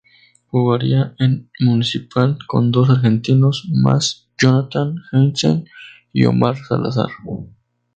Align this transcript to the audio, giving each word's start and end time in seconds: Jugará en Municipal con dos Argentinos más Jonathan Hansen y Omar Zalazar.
Jugará 0.47 1.13
en 1.19 1.51
Municipal 1.59 2.39
con 2.47 2.71
dos 2.71 2.89
Argentinos 2.89 3.67
más 3.71 4.31
Jonathan 4.35 4.95
Hansen 5.11 5.65
y 6.11 6.25
Omar 6.25 6.57
Zalazar. 6.57 7.09